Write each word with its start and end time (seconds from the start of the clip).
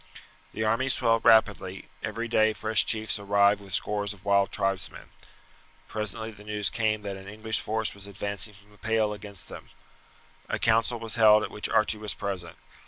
The 0.55 0.63
army 0.63 0.89
swelled 0.89 1.25
rapidly; 1.25 1.87
every 2.01 2.27
day 2.27 2.53
fresh 2.53 2.87
chiefs 2.87 3.19
arrived 3.19 3.61
with 3.61 3.75
scores 3.75 4.13
of 4.13 4.25
wild 4.25 4.51
tribesmen. 4.51 5.11
Presently 5.87 6.31
the 6.31 6.43
news 6.43 6.71
came 6.71 7.03
that 7.03 7.17
an 7.17 7.27
English 7.27 7.59
force 7.61 7.93
was 7.93 8.07
advancing 8.07 8.55
from 8.55 8.71
the 8.71 8.79
Pale 8.79 9.13
against 9.13 9.47
them. 9.47 9.69
A 10.49 10.57
council 10.57 10.97
was 10.97 11.17
held 11.21 11.43
at 11.43 11.51
which 11.51 11.69
Archie 11.69 11.99
was 11.99 12.15
present. 12.15 12.55